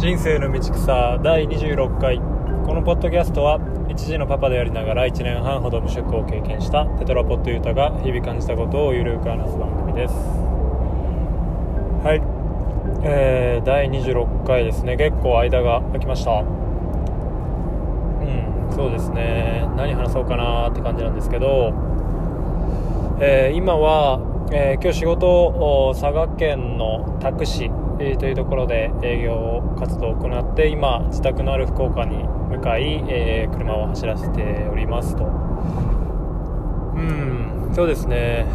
[0.00, 2.16] 人生の道草第26回。
[2.64, 3.60] このポッドキャストは
[3.90, 10.14] 一児のパパでありながら1年半ほど無職を経験したテトラポットユータが日々感じたことをゆるく話す番組です。
[12.02, 12.22] はい。
[13.04, 14.96] えー、第26回ですね。
[14.96, 16.30] 結構間が空きました。
[16.30, 16.46] うん
[18.72, 19.68] そうですね。
[19.76, 21.74] 何話そうかなって感じなんですけど、
[23.20, 24.18] えー、今は、
[24.50, 35.24] えー、今日仕事佐賀県の多久市えー、というところで営業活動を行って今自宅のある福岡に向かい、えー、車を走らせておりますと。
[35.24, 35.28] う
[36.98, 38.46] んそうですね。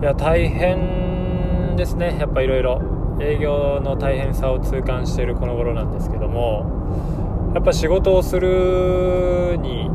[0.00, 2.16] いや大変ですね。
[2.18, 2.80] やっぱいろいろ
[3.20, 6.80] 営業の大変さを痛感しているこの頃なんですけども。
[7.54, 9.90] やっぱ仕事をするに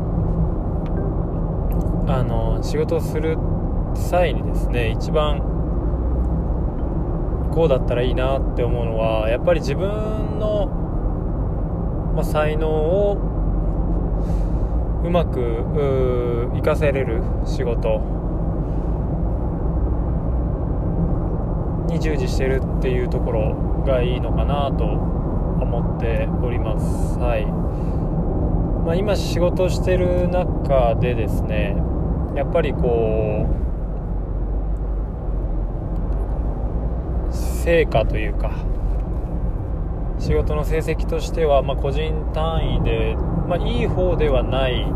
[2.06, 3.38] あの仕事をする
[3.94, 5.55] 際にですね一番
[7.56, 9.88] こうだったらいいなって思うのはやっぱり自分
[10.38, 10.66] の、
[12.14, 13.14] まあ、才能を
[15.02, 15.64] うまく
[16.54, 18.02] 生かせれる仕事
[21.88, 23.54] に従事してるっていうところ
[23.86, 27.18] がいいのかなと思っております。
[27.18, 27.46] はい
[28.84, 31.74] まあ、今仕事してる中でですね
[32.36, 33.65] やっぱりこう
[37.66, 38.52] 成果というか
[40.20, 43.16] 仕事の成績としては、まあ、個人単位で、
[43.48, 44.86] まあ、いい方ではない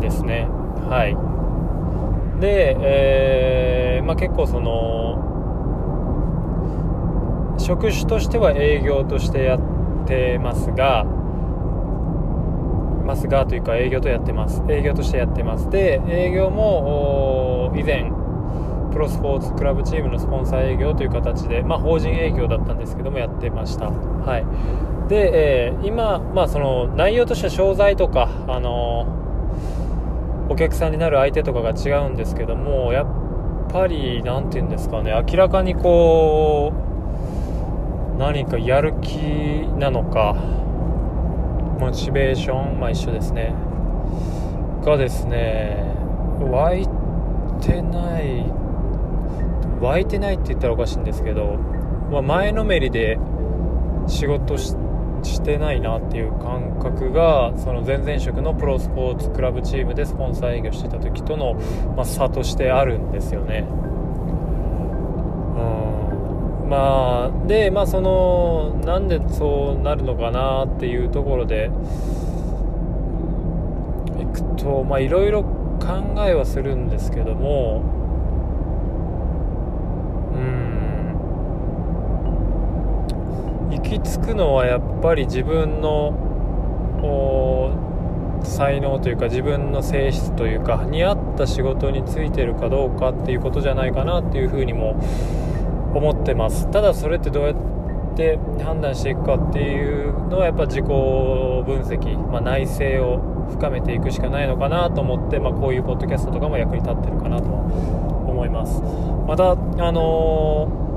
[0.00, 0.48] ですね。
[0.88, 1.14] はい。
[2.40, 5.26] で、えー、まあ、結構その
[7.58, 9.60] 職種としては営業としてやっ
[10.06, 11.04] てますが
[13.04, 14.62] ますがというか営業とやってます。
[14.70, 15.68] 営業としてやってます。
[15.68, 18.10] で営業も以前
[18.98, 29.06] プロスポーツクラブチームのスポンサー営業という形で、まあ、法人営業だったんですけどもやってました、はい、で、えー、今、まあ、その内容としては商材とか、あの、
[30.50, 36.72] お客さんになる相手とかが違うんですけどもやっぱり何て言うんですかね明らかにこ
[38.16, 39.18] う何かやる気
[39.78, 40.34] なのか
[41.78, 43.54] モチベーションまあ一緒ですね。
[44.84, 45.84] がですね
[46.40, 46.88] 湧い
[47.60, 48.67] てない
[49.80, 51.56] 湧いてないって言ったらおかしいんですけど、
[52.10, 53.18] まあ、前のめりで
[54.06, 54.74] 仕事し
[55.42, 61.54] てないなっていう感覚がその前々職のプロスポーツクラブチームでスポンサー営業してた時との、
[61.96, 63.66] まあ、差としてあるんですよね。
[65.60, 71.70] うんまあでまあそのなんでそうなるのかなっていうところで
[74.20, 77.97] いくとまあいろいろ考えはするんですけども
[83.88, 86.28] き着くのはやっぱり自分の
[88.44, 95.00] 才能というか自分の性質というかに合った仕事についてるかどうかっていうことじゃないかなっていうふうにも
[95.94, 96.70] 思ってます。
[96.70, 97.54] ただそれってどうやっ
[98.16, 108.82] て判断していくかっていうのはやっぱ自己分析、まあ、内省を深めていくしかないのかなと思って、まあ、こういうポッドキャストとかも役に立ってるかなと思います。
[109.26, 109.56] またあ
[109.92, 110.87] のー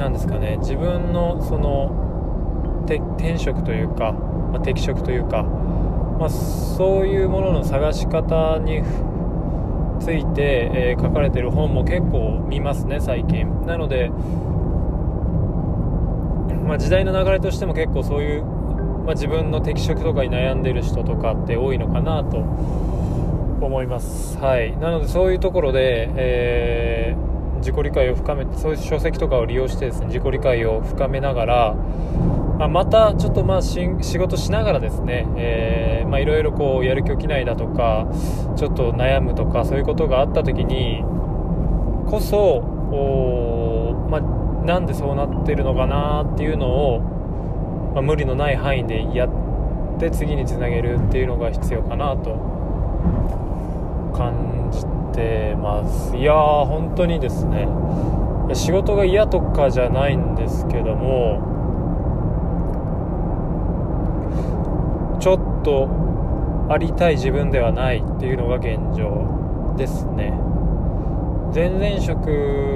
[0.00, 0.56] なんですかね。
[0.60, 2.86] 自分のその
[3.18, 8.82] 転職というか、まあ、適職というか、まあ、そういうものの探し方に
[10.00, 13.66] ついて、えー、書かれてる本も結構見ますね最近。
[13.66, 14.08] なので、
[16.66, 24.38] まあ、時代の流れとしても結構そういう、まあ、自分の適職とかに悩んでる人とかって多いのかなと思います。
[24.38, 24.74] はい。
[24.78, 27.29] なのでそういうところで、えー
[27.60, 31.74] 自己理解を深めてそういう書籍とかを利用してですね自己理解を深めながら、
[32.58, 33.88] まあ、またちょっとまあ仕
[34.18, 38.10] 事しながらですね、え、まあいろいろこうやる気起きないだとか
[38.56, 41.02] ちょっと悩むとかそういうことがあった時に
[42.10, 42.80] こそ
[44.10, 44.20] まあ、
[44.66, 47.00] なんでそうなってるのかなっていうのを、
[47.94, 52.34] まあ、無理のない範囲でやって次につなげるっていうのが必要かなと
[54.16, 56.16] 感じててます。
[56.16, 57.68] いやー本当にですね。
[58.54, 61.38] 仕事が嫌とかじゃないんですけども
[65.20, 65.88] ちょっと
[66.68, 70.32] ありたい自分ではないっていうのが現状ですね。
[71.54, 72.26] 前々職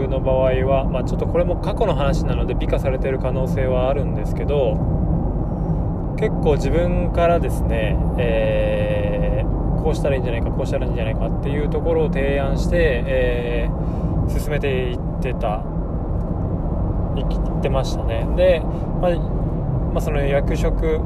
[0.08, 4.74] の場合は、まあ、ちょっとこれも過去の話なので美化されてる可能性はあるんですけど
[6.18, 9.13] 結構自分からですね、えー
[9.84, 15.62] こうしたらいいんじゃないかこうしたらいいんじゃないかっていうところを提案して、えー、進めていってた。
[17.16, 18.26] 生きてましたね。
[18.34, 18.60] で、
[19.00, 19.10] まあ、
[19.92, 20.98] まあ、その役職、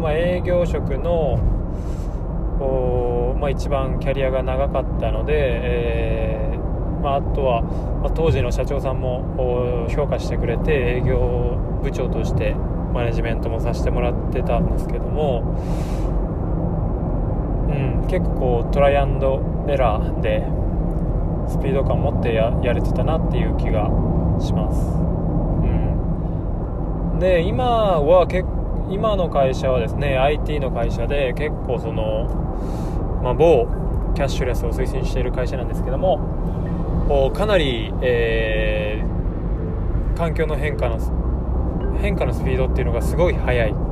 [0.00, 1.38] まあ、営業職の
[3.40, 7.62] まあ、一番キャリアが長かったので、えー、まあ、あとは、
[8.02, 12.54] ま、当時の社長さんも評価してくれて営業部長として
[12.92, 15.56] マネジメントもさせてもらってたんですけども、
[17.70, 20.44] うん、結構こうトライアンドエラーで
[21.48, 23.88] スピード感を持ってやれてたなっていう気が
[24.40, 24.80] します、
[27.12, 28.46] うん、で今は結
[28.90, 33.68] 今の会社はですね IT の会社で結構その、まあ、某
[34.16, 40.98] キャッシュレスを推進している会社なんですけどもかなり、えー、環境の変化の
[42.00, 43.89] 変化のスピードっていうのがすごい速い。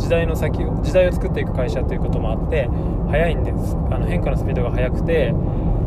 [0.00, 2.68] 時代の先を時代を作っていく会社ということもあって
[3.10, 3.76] 速いんです。
[3.90, 5.34] あの変化のスピードが速くて、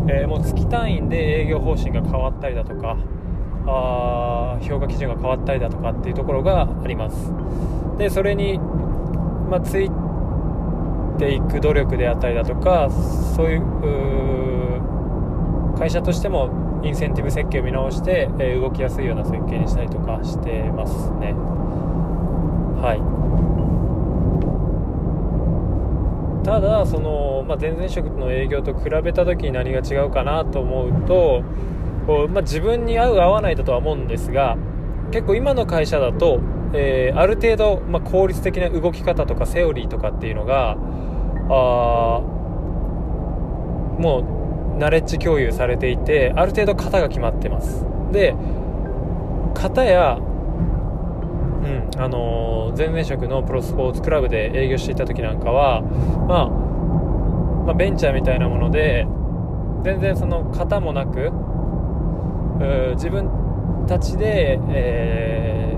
[0.07, 2.95] えー、もう月単位で営業方針が変わったりだとか
[3.65, 7.33] あ評価基準が変わったりだとかっていうところがあります。
[7.98, 9.89] でそれに、まあ、つい
[11.18, 12.89] ていく努力であったりだとか
[13.36, 13.63] そういう
[15.77, 21.33] 会社としてもインセンティブ設計を見直して、えー、動きやすいような設計にしたりとかしてますね。
[22.81, 23.00] はい。
[26.44, 31.44] ただその、まあ、前々職の営業と比べた時に何が違うかなと思うと
[32.06, 34.57] こう、まあ、自分に合う合わないだとは思うんですが
[35.12, 36.42] 結構今の会社だと、
[36.74, 42.22] えー、ある程度、まあ、効率的な動き方とかセオリーとかっていうのがあ
[44.00, 47.86] もうナレッジ共有されていてある程度型が決まってます。
[48.12, 48.36] で
[49.54, 50.18] 型や
[51.73, 56.47] うん、あのー、前々職のプロスポーツクラブで営業していた時なんかは、まあ、
[57.65, 59.07] まあ、ベンチャーみたいなもので
[59.83, 61.31] 全然その型もなく
[62.95, 65.77] 自分たちで、え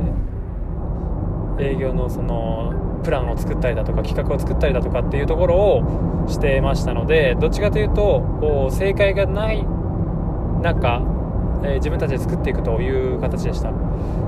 [1.57, 9.63] ー、営業のそのプランを作ったりだとか企画を作ったりだとかっていうところをしてましたのでどっちかというと正解がない
[10.61, 10.99] 中、
[11.65, 13.71] えー、自分たちで作っていくという形でした。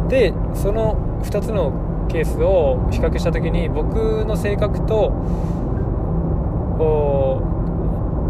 [0.09, 5.11] でその2つのケースを比較した時に僕の性格と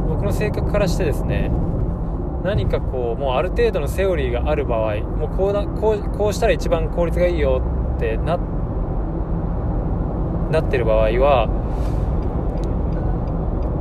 [0.07, 1.51] 僕の性格からしてですね
[2.44, 7.62] 何かこうもうある程度のセオリーがある場合もうこうだこうこうしたら一番効率がいいよ
[7.95, 8.38] ってな
[10.51, 11.48] なってる場合は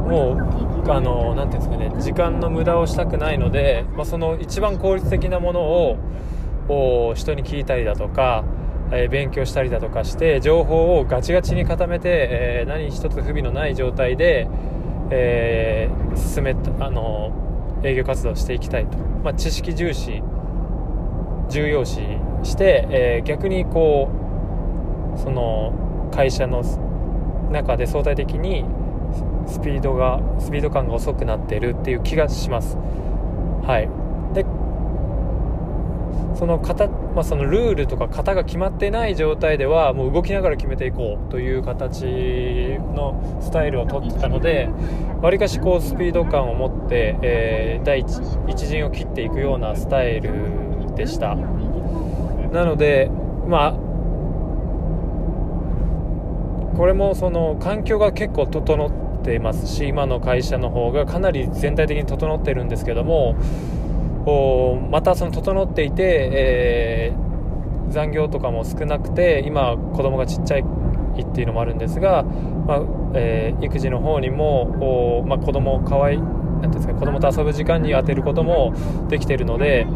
[0.09, 0.33] も
[0.63, 8.45] うあの何ていうんですかね時間の無駄をしたくないので、まあ、その一番効率的なものを人に聞いたりだとか
[8.93, 14.49] え勉強したりだとかして情報をガチガチに固めて、えー、何一つ不備のない状態で、
[15.11, 16.51] えー、進め
[16.81, 20.23] あの営業活動していきたいと、まあ、知識重視
[21.49, 22.01] 重要視
[22.43, 24.09] して、えー、逆にこ
[25.17, 26.63] うその会社の
[27.51, 28.65] 中で相対的に
[29.47, 32.77] スピードがスピード感が遅くなっているっていう気がします。
[33.63, 33.89] はい。
[34.35, 34.45] で
[36.35, 42.05] その型、まあ、そのルールとか型が決まってない状態ではもう動きながら決めていこうという形
[42.95, 44.69] のスタイルをとってたので
[45.23, 50.31] わりかしこうスピード感を持って、えー、第一一陣を切っていくようなスタイル
[50.95, 51.35] でした。
[51.37, 53.11] なので
[53.49, 53.73] まあ
[56.77, 58.91] これもその環境が結構整
[59.27, 63.35] っていますし今の会社の方がかなり全体的に整ってるんですけども
[64.91, 72.83] またその整っていて、えー、残業とかも少なくて今子供がちっちゃいっていうのもあるんですが、まあ
[73.15, 78.75] えー、育児の方にも、まあ、子供をかわいなんていうんですか子供と遊ぶ時間に充てることも
[79.09, 79.87] できているので、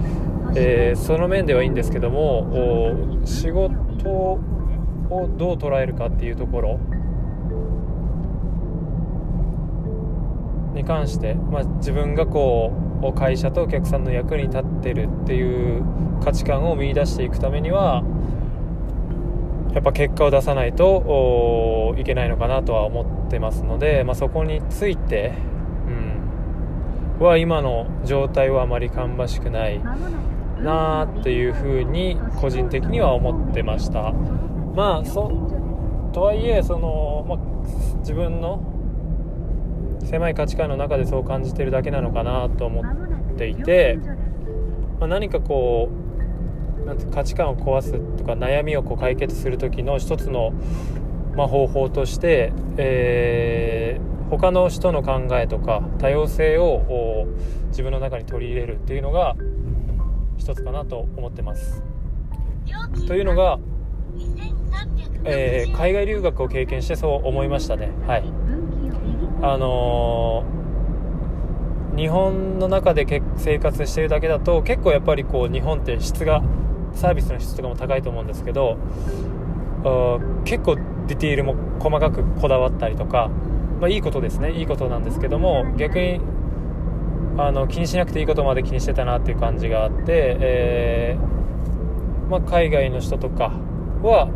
[0.57, 3.71] えー、その面ではいいんですけども仕事
[4.11, 4.41] を
[5.37, 6.81] どう捉えるかっていうところ
[10.75, 12.73] に関して、まあ、自分がこ
[13.03, 15.85] う会社とお客さんの役に立ってるっていう
[16.23, 18.03] 価値観を見いだしていくためには
[19.73, 25.35] やっぱ結果を出さないといけないのかなとは思ってますので、まあ、そこについて、
[27.19, 29.81] うん、は今の状態はあまり芳しくない
[30.61, 34.13] なっていうふうに個人的には思ってました。
[34.75, 35.31] まあそ
[36.13, 38.61] とはいえその、まあ、自分の
[40.05, 43.99] 狭い価値観の中でそう感じてるだけなのかなと思っていて、
[44.99, 45.91] まあ、何かこ
[46.83, 50.53] うなんて価値観を壊すとか悩みをこう解決する時の一つの、
[51.37, 57.27] まあ、方法として、えー、他の人の考えとか多様性を
[57.69, 59.37] 自分の中に取り入れるっていうのが
[60.39, 61.83] 一つかなと思ってます。
[63.07, 63.59] というのが
[65.25, 67.91] えー、海外留学を経験してそう思いましたね。
[68.07, 68.60] はい
[69.43, 73.07] あのー、日本の中で
[73.37, 76.43] 生活してるだけだと結構やっぱりこう日本って質が
[76.95, 78.77] サービスの質とかも高いと思うんですけど
[80.45, 83.31] 結構ディティールも細かくこだわったりとか、
[83.81, 84.53] まあ、いいことですね。
[84.53, 86.21] いいことなんですけども逆に
[87.39, 93.53] あの気にしなくていいことまで気にしてたなっていう感じがあって、えー、まあ、海外の人とか
[94.03, 94.29] は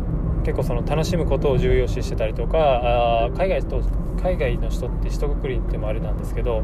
[0.45, 3.81] 結構その楽しむことを重要視してたりとかあ海外と
[4.21, 6.63] 海外の人って一括りってもあれなんですけど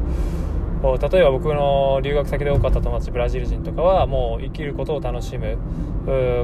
[0.82, 5.58] 例えば僕の留学先で多かった友達ブラジル人とかはもう生きることを楽しむ。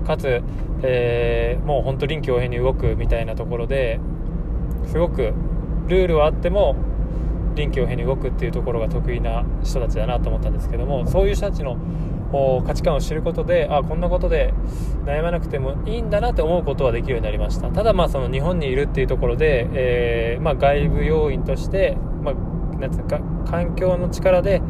[0.07, 0.41] かつ、
[0.83, 3.99] えー、もう本当臨機応変に動くみたいなところで
[4.87, 5.33] すごく
[5.89, 6.77] ルールはあっても
[7.57, 11.77] 臨機応変に動くっていうところが得意な人たちだなと思ったんですけどもそういう人たちの
[12.31, 14.53] 価値観を知ることであこんなことで
[15.05, 22.35] 悩まなくてもいいんだなって思うことはできるようになりましたただまあその日本にいるっていうところで、えー、まあ、外部要因として、まあ、
[22.77, 24.61] なんつうか環境の力で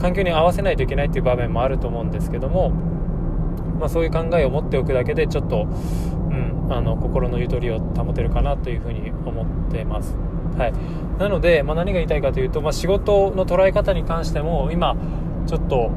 [0.00, 10.16] 環境に合わせないといけないっていう場面もあると思うんですけども、まあ、そういう考えを持っておくだけでちょっと、うん、あの心のゆとりを保てるかなというふうに思っています。
[10.56, 10.72] はい、
[11.18, 14.96] なので、まあ、何が言いたいかというと、まあ、仕事の捉え方に関しても今
[15.50, 15.90] ちょっと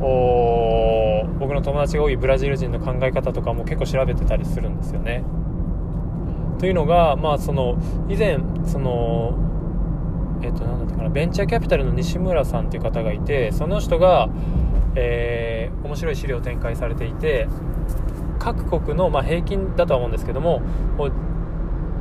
[1.38, 5.24] 僕の友達が多いブラジル人の考え方とかも結構調べてたりするんですよね。
[6.58, 7.78] というのが、まあ、その
[8.10, 9.38] 以前その
[10.42, 14.28] えっと、なんだったかなベンチャーキャピタルの西村さんっていう方がいてその人が、
[14.96, 17.48] えー、面白い資料を展開されていて
[18.40, 20.64] 各国の、まあ、平均だとは思うんですけども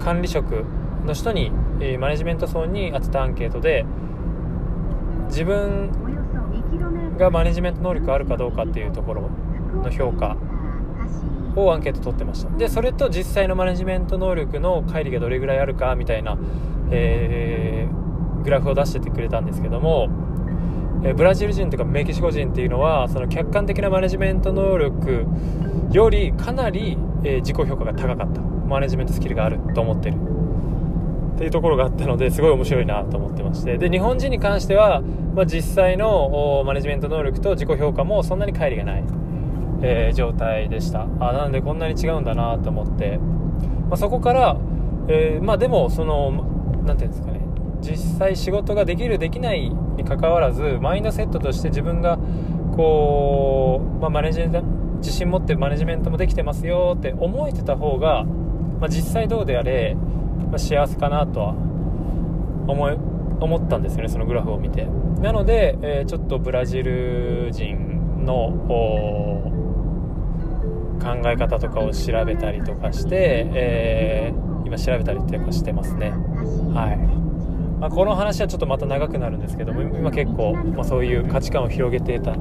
[0.00, 0.64] 管理職
[1.04, 3.84] の人に、えー、マネジメント層に当てたアンケートで
[5.28, 5.90] 自分
[7.18, 9.30] がマネジメント能力あるかどうかっていうところ
[9.82, 10.36] の評価。
[11.54, 12.56] をアンケート取ってました。
[12.56, 16.38] でそれと実際のマネジメント能力の乖離がどれぐらいあるかみたいな、
[16.90, 18.02] えー
[18.42, 20.08] グラフを出しててくれたんですけども、
[21.04, 25.26] えブラジル人とかメキシコ人っていうのはその客観的なマネジメント能力
[25.92, 28.40] よりかなり、え自己評価が高かった。
[28.40, 30.16] マネジメントスキルがあると思ってる
[31.34, 33.78] っていうところがあったのですごい面白いなと思ってまして。
[33.78, 35.02] で日本人に関しては、
[35.34, 39.04] まあ、実際のマネジメント能力と自己評価もそんなに乖離がない、
[39.82, 41.02] えー、状態でした。
[41.20, 43.18] あなのでこんなに違うんだなと思って、
[43.88, 44.56] まあ、そこから、
[45.08, 46.30] えー、まあでもその
[46.84, 47.40] 何ていうんですかね。
[47.80, 52.16] 実際仕事ができるできないにかかわらずマインドセットとして自分が
[52.76, 54.62] こう、まあ、マネジメント
[54.98, 59.96] 自信持ってマネジメントもできてますよって思えてた方が、まあ、実際どうであれ、
[60.52, 61.54] まあ、幸せかなとは
[62.68, 62.92] 思い
[63.40, 64.86] 思ったんですよねそのグラフを見て。
[65.20, 68.52] なので、えー、ちょっとブラジル人の
[71.02, 76.10] 考え方とかを調べたりとかして、えー、今調べたりとかしてますね。
[76.10, 76.98] はい。
[77.80, 82.36] まあ、この話はちょっとまた長くなるんですけども今結構、まあ、そういう価値観を広げてた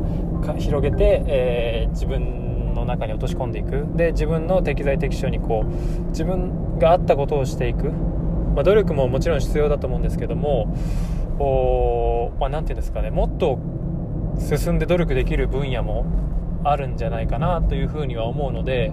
[0.60, 2.51] 広げて、えー、自分
[2.82, 3.86] の中に落とし込んでいく。
[3.96, 10.76] で自分の適材適所にこう自分があったことをしていく、まあ、努力ももちろん必要だと思うんですけども
[11.40, 13.10] お、まあ、て言うんですかね。
[13.10, 13.60] もっと
[14.40, 16.06] 進んで努力できる分野も
[16.64, 18.92] あるんじゃないかなというふうには思うので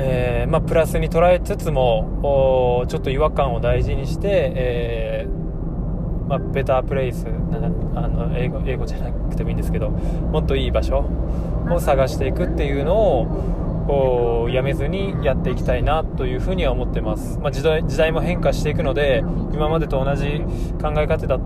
[0.00, 5.47] えー、まあ、プラスに捉えつつもちょっと違和感を大事にして、えー、
[6.28, 7.26] まあ、ベタープレイス
[7.94, 11.08] あの英語英語じゃなくてもいいんですけどもっといい場所
[11.70, 20.42] を探していくっていうのをやめずにやっていきたいなというふうには思ってます、まあ、時代時代も変化していくので今までと同じ
[20.80, 21.38] 考え方だ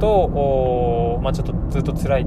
[0.00, 2.26] と、まあ、ちょっとずっと辛い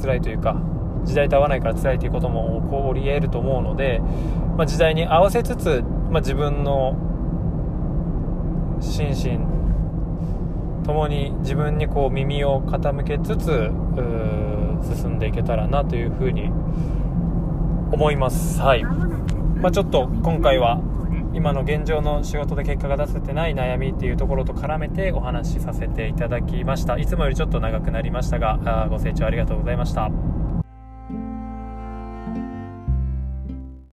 [0.00, 0.60] 辛いというか
[1.04, 4.00] 時代と合わないから辛いということも起こり得ると思うので、
[4.58, 6.94] まあ、時代に合わせつつ、まあ、自分の
[8.80, 9.59] 心身
[10.84, 13.70] ともに自分にこう耳を傾けつつ
[14.96, 16.50] 進んでいけたらなというふうに
[17.92, 18.60] 思います。
[18.60, 18.84] はい。
[18.84, 20.80] まあ、ちょっと今回は
[21.34, 26.98] 今の現状の仕事で結果が出せてない悩みっていうところと絡めてお話しさせていただきました。
[26.98, 30.10] いつもよりちょっと長くなりましたがご清聴ありがとうございました。